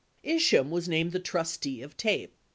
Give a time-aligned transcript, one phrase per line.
[0.23, 2.33] 585 Isham was named the trustee of TAPE.